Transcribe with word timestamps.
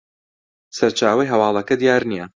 سەرچاوەی 0.77 1.29
هەواڵەکە 1.31 1.75
دیار 1.81 2.01
نییە 2.11 2.25